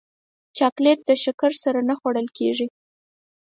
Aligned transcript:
چاکلېټ 0.57 0.99
د 1.07 1.11
شکر 1.23 1.51
سره 1.63 1.79
نه 1.89 1.93
خوړل 1.99 2.27
کېږي. 2.37 2.67